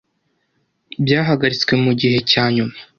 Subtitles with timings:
[1.03, 2.75] byahagaritswe mugihe cyanyuma.